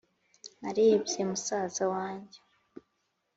narebye 0.61 1.21
musaza 1.29 1.83
wanjye 1.93 2.39